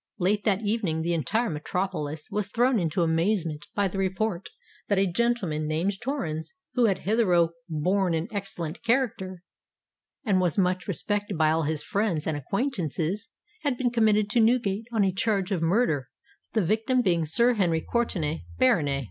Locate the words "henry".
17.53-17.81